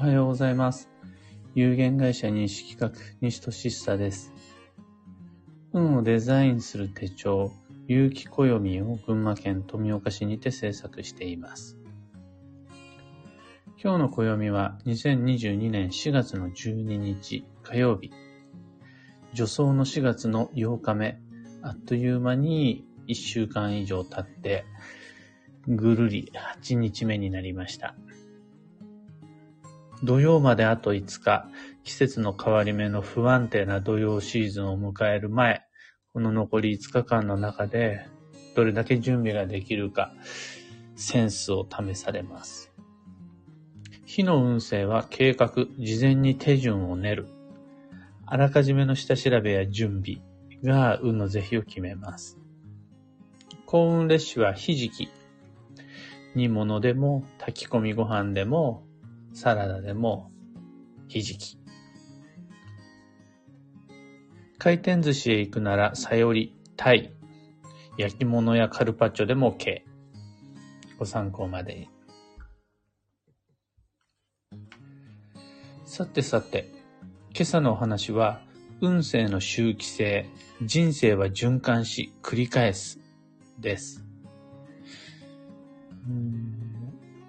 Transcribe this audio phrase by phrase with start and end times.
[0.00, 0.88] おはようございます。
[1.56, 4.32] 有限会社認識企画、西俊久です。
[5.72, 7.50] 運をデザインする手帳、
[7.88, 11.76] 有機暦を群馬県富岡市にて制作しています。
[13.82, 18.12] 今日の暦は2022年4月の12日火曜日。
[19.34, 21.18] 助走の4月の8日目。
[21.62, 24.64] あっという間に1週間以上経って、
[25.66, 26.30] ぐるり
[26.62, 27.96] 8日目になりました。
[30.04, 31.48] 土曜まであと5日、
[31.82, 35.62] 季節の変わり目の不安定な土曜シーズンを迎える前、
[36.12, 38.06] この残り5日間の中で、
[38.54, 40.12] どれだけ準備ができるか、
[40.94, 42.72] センスを試されます。
[44.04, 47.26] 火の運勢は計画、事前に手順を練る。
[48.24, 50.20] あらかじめの下調べや準備
[50.62, 52.38] が運の是非を決めます。
[53.66, 55.08] 幸運列詞はひじき。
[56.34, 58.87] 煮物でも炊き込みご飯でも
[59.32, 60.30] サラダでも
[61.08, 61.58] ひじき。
[64.58, 67.14] 回転寿司へ行くならさより、タイ。
[67.96, 69.82] 焼き物やカルパッチョでも OK。
[70.98, 71.88] ご参考までに。
[75.84, 76.68] さてさて、
[77.34, 78.40] 今朝のお話は、
[78.80, 80.28] 運勢の周期性、
[80.62, 82.98] 人生は循環し繰り返す、
[83.58, 84.07] です。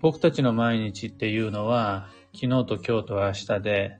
[0.00, 3.98] 僕たちの毎日っていうのは、昨日と今日と明日で、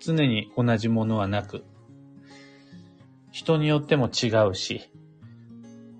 [0.00, 1.64] 常に同じものはなく、
[3.30, 4.90] 人によっても違うし、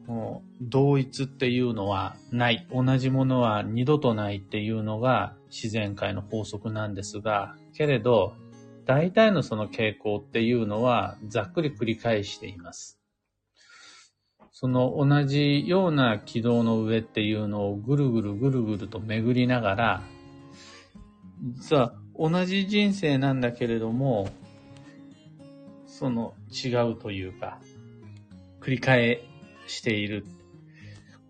[0.07, 2.67] もう同一っていうのはない。
[2.73, 8.35] 同じものは二度とないっていうのが自然界の法則なんですが、けれど、
[8.87, 12.98] 大体のその傾向っていうのはざっくり繰り返しています。
[14.61, 20.03] その同じような軌道の上っていうのをぐるぐるぐるぐると巡りながら、
[21.55, 24.29] 実は同じ人生なんだけれども、
[25.87, 27.61] その違うというか、
[28.61, 29.21] 繰り返
[29.69, 30.27] している。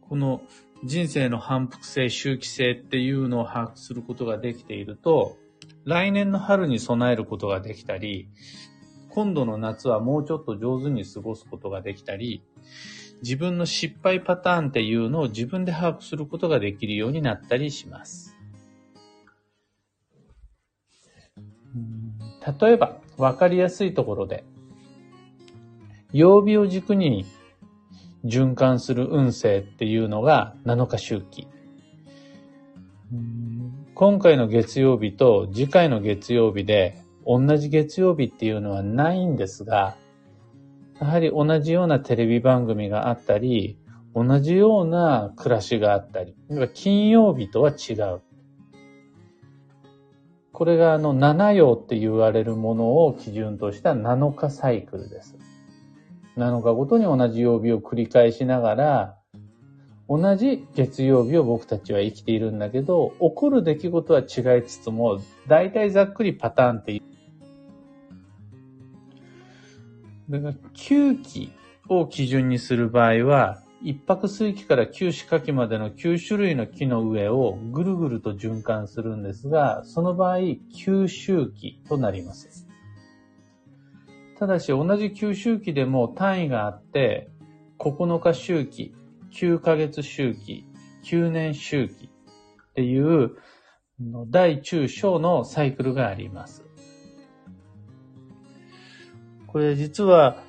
[0.09, 0.41] この
[0.83, 5.37] 人生の反復性、周期性っていうのを把握することができていると、
[5.85, 8.31] 来年の春に備えることができたり、
[9.11, 12.43] 今度の夏はもうちょっと上手に過ごすことができたり、
[13.23, 18.37] 自分の失敗パターンっていうのを自分で把握することができるようになったりします。
[22.61, 24.45] 例えば、わかりやすいところで、
[26.13, 27.27] 曜日を軸に
[28.25, 31.47] 循環する運勢っていうのが7日周期。
[33.95, 36.97] 今回の月曜日と次回の月曜日で
[37.27, 39.97] 同じ月曜日っていうのはないんですが、
[41.01, 43.79] やはり同じようなテレビ番組があったり、
[44.15, 46.35] 同じような暮らしがあったり、
[46.75, 48.21] 金曜日とは違う。
[50.53, 55.37] これがあの7曜って言われるものを基準とした7日サイクルです。
[56.37, 59.15] 7日ごとに同じ曜日を繰り返しながら、
[60.09, 67.01] 同じ月曜日を僕たちは生きているんだけど、起こる出来事は違いつつも、大体ざっくりパターンって
[70.29, 71.53] だから、9期
[71.89, 82.67] を基準にする場合は、一泊水期から九四夏期までの9種類の木の上をぐるぐると循環するんですが、その場合、9周期となります。
[84.39, 87.31] ただし、同じ九周期でも単位があって、
[87.79, 88.95] 9日周期、
[89.33, 90.67] 9ヶ月周期、
[91.05, 93.37] 9年周期っていう
[94.27, 96.68] 大中小のサイクルがあります。
[99.49, 100.43] これ実は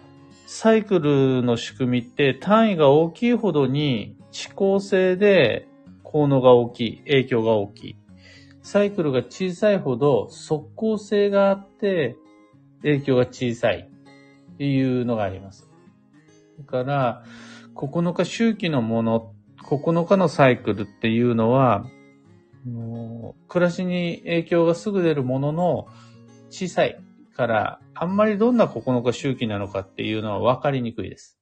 [0.46, 5.68] サイクルの仕組みって単位が大きいほどに遅効性で
[6.04, 7.96] 効能が大きい、影響が大きい。
[8.62, 12.18] サイクルが小さいほど速効性があって
[12.82, 13.90] 影響が小さい
[14.54, 15.70] っていうのがあります。
[16.60, 17.24] だから、
[17.76, 19.34] 9日周期のもの、
[19.64, 21.86] 9日のサイクルっていうのは、
[23.48, 25.88] 暮らしに影響がすぐ出るものの
[26.50, 27.00] 小さい
[27.39, 31.39] から、あんまりどんな9日周期なのかっていうのは分かりにくいです。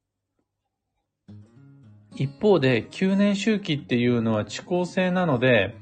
[2.16, 5.76] 一方で、9年周期っていうのは遅効性なので、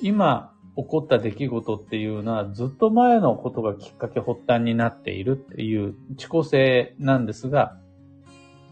[0.00, 7.76] 今起こった出来事っていうのはずっと前のことがきっかけ発端になっているっていう遅効性なんですが、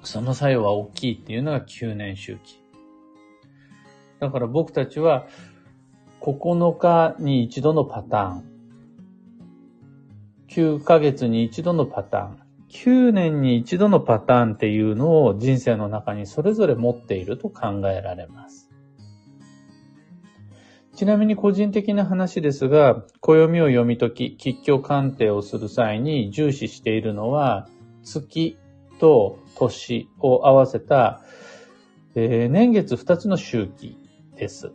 [0.04, 2.60] その作用は大きいっていうのが9年周期。
[4.20, 5.26] だから僕たちは
[6.20, 8.55] 9日に一度のパターン、
[10.48, 12.38] 9ヶ月に一度のパターン、
[12.70, 18.70] 9年に一度のパターンっていうのを人生の中にそれぞれ持っていると考えられます。
[20.94, 27.68] ちなみに個人的な話ですが、暦を読み解き、吉凶鑑定をする際に重視しているのは、
[28.02, 28.56] 月
[28.98, 31.22] と年を合わせた、
[32.14, 33.98] えー、年月2つの周期
[34.36, 34.72] です。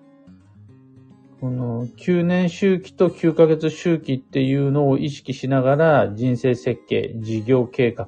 [1.42, 8.08] この9年周期と9ヶ月周期っていうのを意識しながら人生設計、事業計画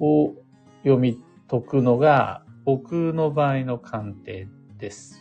[0.00, 0.34] を
[0.82, 4.48] 読み解くのが僕の場合の鑑定
[4.78, 5.20] です。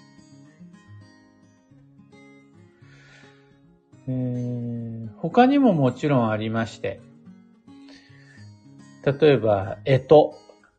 [4.08, 7.00] えー、他にももちろんありまして、
[9.06, 10.34] 例えば、えと、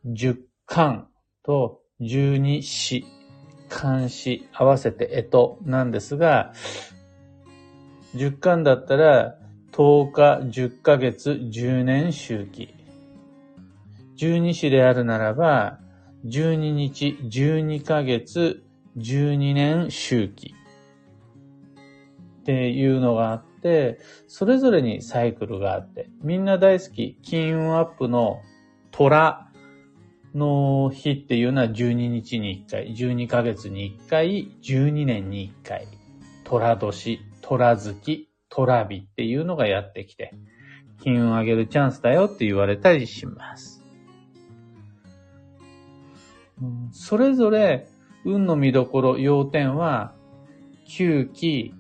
[0.05, 1.07] 十巻
[1.45, 3.05] と十二詩、
[3.71, 6.53] 漢詩合わせてえとなんですが、
[8.15, 9.37] 十巻だったら、
[9.73, 12.75] 10日、10ヶ月、10年周期。
[14.17, 15.79] 十二詩であるならば、
[16.27, 18.65] 12日、12ヶ月、
[18.99, 20.55] 12年周期。
[22.41, 28.41] っていうのがあって、それぞれにサイクルがあって、みんな大好き、金運アップの
[28.91, 29.50] 虎
[30.35, 35.87] の日っていうのは12日に1回、12ヶ月に1回、12年に1回、
[36.45, 40.35] 虎年、虎月、虎日っていうのがやってきて、
[41.03, 43.83] 金運上げるチャンスだよって言われたりします。
[46.93, 47.89] それぞれ
[48.25, 50.15] 運の見どころ、要点は、
[50.89, 51.75] 9期、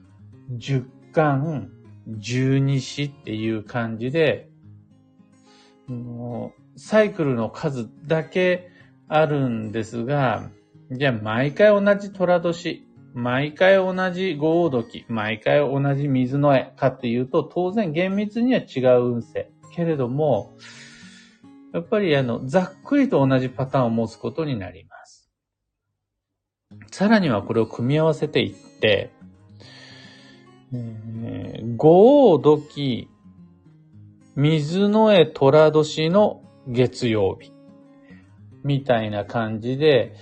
[0.50, 1.70] 十巻、
[2.08, 4.48] 十二支っていう感じで、
[6.80, 8.70] サイクルの数だけ
[9.06, 10.48] あるんですが、
[10.90, 19.50] じゃあ毎回同じ虎年、毎回同じ豪王時、毎回同じ水の絵かっていうと、当然厳密には違う運勢。
[19.72, 20.56] けれども、
[21.74, 25.30] やっぱりあの、ざっくりと同じパターンを持つことになります。
[26.90, 29.10] さらにはこれを組み合わせていって、
[30.72, 33.10] えー、五王時、
[34.34, 37.52] 水の絵虎年の月曜日。
[38.64, 40.14] みたいな感じで、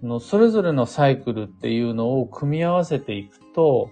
[0.00, 3.90] そのそれぞれのサイクルっていうのを組み合わせていくと、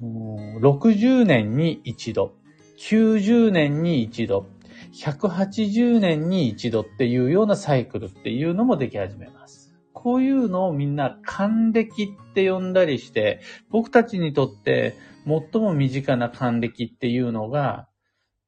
[0.00, 2.34] 60年に一度、
[2.78, 4.46] 90年に一度、
[4.94, 9.74] 180年に一度っていうようなサイクルっていうのもでき始めます。
[9.92, 14.94] こういうのをみんな還暦って呼んだりして、僕たちにとって
[15.26, 17.87] 最も身近な還暦っていうのが、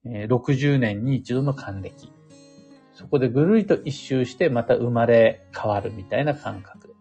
[0.07, 2.13] 60年に一度の還暦。
[2.95, 6.95] そこでぐるりと一周してまた生まれ変わるみたいな感覚。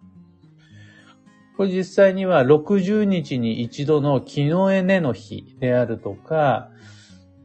[1.58, 6.70] これ実際には60日に一度の木の絵根の日であるとか、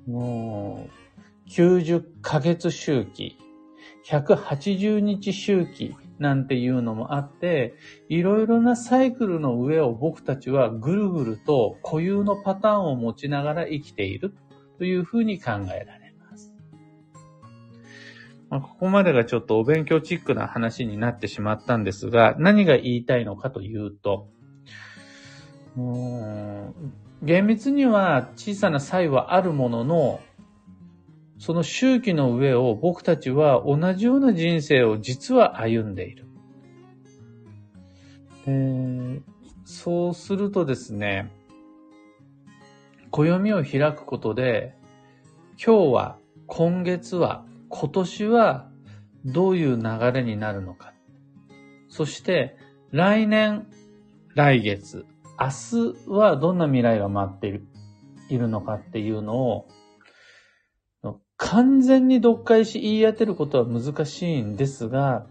[0.06, 0.88] も
[1.46, 3.36] う90ヶ月周期、
[4.06, 7.74] 180日周期なんていうのもあって、
[8.08, 14.32] いろいろなサイクルの上を僕たちはぐるぐると固有のパターンを持ちながら生きている
[14.78, 16.52] というふうに考えられます。
[18.50, 24.28] まあ、ここまでがちょっとお勉強チックな話になってしまったんですが、何が言いたいのかというと、
[27.22, 30.20] 厳密には小さな差異はあるものの、
[31.38, 36.26] その周期の上を僕たちは同じような人生を実は歩んでいる。
[38.46, 39.20] え
[39.64, 41.30] そうするとですね、
[43.14, 44.74] 暦を開くことで、
[45.64, 46.18] 今日は、
[46.48, 48.68] 今月は、今年は
[49.24, 50.92] どういう流れになるのか。
[51.88, 52.56] そして、
[52.90, 53.68] 来年、
[54.34, 55.06] 来月、
[55.38, 57.66] 明日はどんな未来が待っている
[58.30, 59.68] いるのかっていうのを
[61.36, 65.26] 完全に読解し言い当てることは難しいんですが、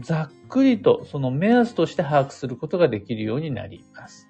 [0.00, 4.27] ざっくりとその目安として把握することができるようになります。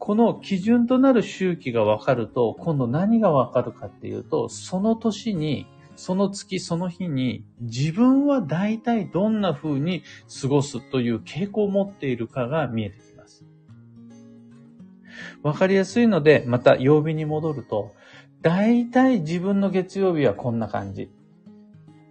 [0.00, 10.02] この基準となる周期が分かると、今度何が分かるかっていうと、その年に、その月、その日に、自分は大体どんな風に
[10.40, 13.44] 過ごすという傾向を持っているかが見えてきます。
[15.42, 17.92] 分かりやすいので、また曜日に戻ると、
[18.40, 21.10] 大体自分の月曜日はこんな感じ。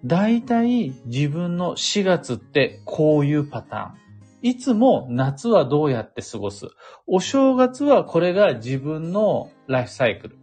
[0.05, 4.09] 大体自分の4月ってこういうパターン。
[4.41, 6.67] いつも夏はどうやって過ごす？
[7.08, 10.38] お正月はこれが自分のライフサイクル。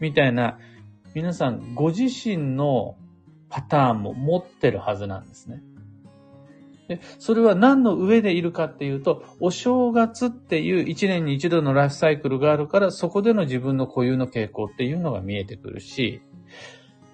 [0.00, 0.58] みたいな、
[1.14, 2.96] 皆さんご自身の
[3.48, 5.62] パターンも持ってるはずなんですね。
[6.88, 16.22] で、それは何の上でいるかっていうと、お正月っていう一年に一度のライフサイクルがあるから、そこでの自分の固有の傾向っていうのが見えてくるし、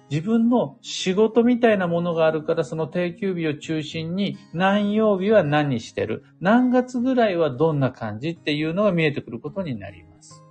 [0.09, 10.43] 自分の仕事みたいなものがあるから、その定休日を中心に、何曜日は何してる、何月ぐらいはどんな感じっていうのが見えてくることになります。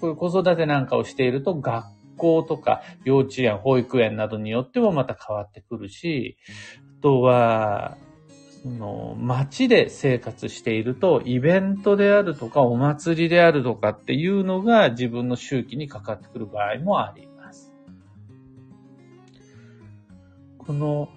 [0.00, 6.36] こういう子育てなんかをしていると、学校とか幼稚園、保育園などによってもまた変わってくるし、
[6.98, 7.96] あとは、
[8.62, 17.29] その、街で生活していると、イベントであるとか、お祭りであるとかっていうのが自分の周期にかかってくる場合もあります。
[20.66, 21.08] この、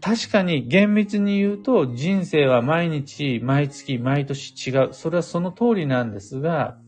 [0.00, 4.88] 確かに厳密に言うと人生は毎日、毎月、毎年違う。
[4.92, 6.78] それはその通りなんですが、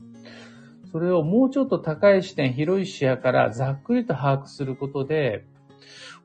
[0.91, 5.45] それをもうちょっと高い視点、広い視野からざっくりと把握することで、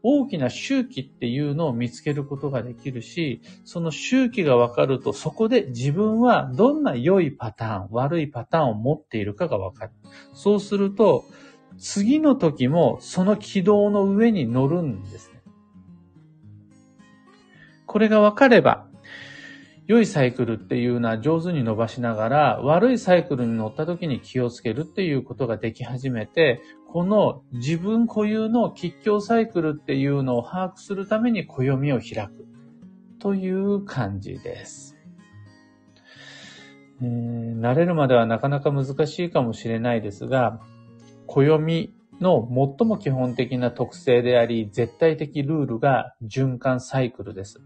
[0.02, 9.92] 大きな周期っていうのを見つけることができるし、その周期がわかると、そこで自分はどんな良いパターン、悪いパターンを持っているかがわかる。
[10.34, 11.26] そうすると、
[11.80, 15.42] 次の時もその軌道の上に乗るんですね。
[17.86, 18.86] これがわかれば、
[19.88, 32.46] 良いサイクルっていうのは上手に伸ばしながら、悪いサイクルに乗った時に気をつけるっていうことができ始めて、この自分固有の吉祥サイクルっていうのを把握するために暦を開く
[33.20, 34.96] という感じです。
[37.02, 40.60] えー、慣れるまではなかなか難しいかもしれないですが、
[41.30, 47.62] 暦の最も基本的な特性であり、絶対的ルールが循環サイクルです。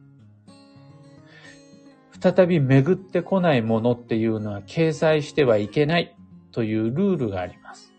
[2.22, 6.15] 再び巡ってこないものっていうのは掲載してはいけない
[6.51, 7.93] というルールがあります。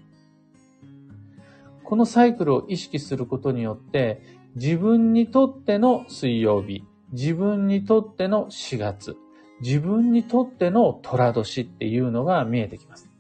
[1.82, 4.22] このサイクルを意識することによって、
[4.56, 9.16] 自分にとっての水曜日、自分にとっての4月、
[9.60, 13.13] 自分にとっての虎年っていうのが見えてきます。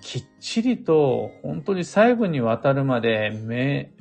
[0.00, 3.30] きっちりと本当に細部にわたるまで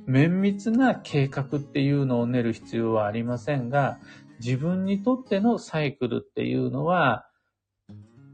[0.06, 4.00] 綿密な計画っていうのを練る必要はありませんが、
[4.40, 7.26] 自分にとってのサイクルっていうのは、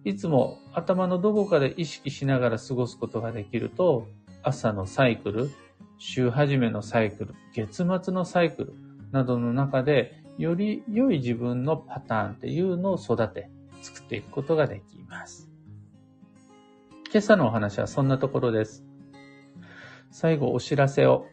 [0.03, 4.07] いつも頭のどこかで意識しながら過ごすことができると、
[4.43, 5.49] 朝のサイクル、
[5.97, 8.73] 週始めのサイクル、月末のサイクル
[9.11, 13.49] などの中で、より良い自分のパターンっていうのを育て、
[13.85, 15.47] 作っていくことができます。
[17.11, 18.83] 今朝のお話はそんなところです。
[20.09, 21.27] 最後お知らせを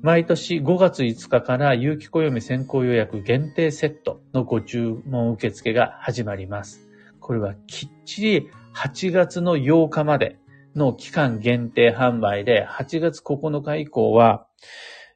[0.00, 6.88] 毎年5月5日から有機暦先行予約限定セットのご注文受付が始まります。
[7.20, 10.38] これはきっちり8月の8日まで
[10.74, 14.46] の期間限定販売で、8月9日以降は、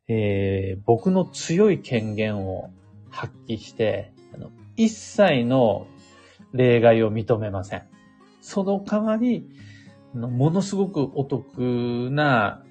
[0.09, 2.71] えー、僕の強い権限を
[3.11, 5.87] 発揮して、あの一切の
[6.53, 7.83] 例外を認めません。
[8.41, 9.49] その代わり、
[10.15, 12.63] ものすごくお得な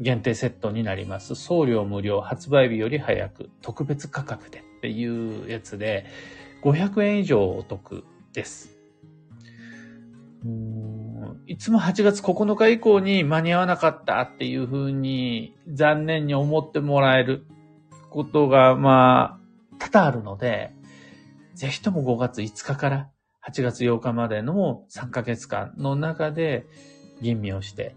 [0.00, 1.34] 限定セットになります。
[1.34, 6.06] 送料無料、発売日より早く、特別価格でっていうやつで、
[6.62, 8.74] 500円以上お得です。
[11.46, 17.46] いつも8月9日以降に間に合わなかったっていうふうに残念に思ってもらえる
[18.10, 20.74] ことが、まあ、多々あるので、
[21.54, 23.10] ぜひとも5月5日から
[23.48, 26.66] 8月8日までの3ヶ月間の中で
[27.20, 27.94] 吟味をして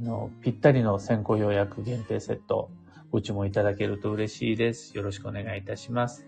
[0.00, 2.70] のぴったりの先行予約限定セット
[3.10, 4.96] ご注文いただけると嬉しいです。
[4.96, 6.26] よろしくお願いいたします。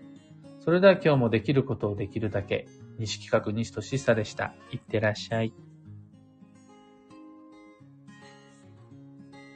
[0.59, 2.67] それでは今日もできることをできるだけ、
[2.99, 4.53] 西企画西俊久でした。
[4.71, 5.53] いってらっしゃい。